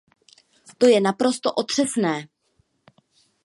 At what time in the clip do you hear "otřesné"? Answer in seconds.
1.53-2.27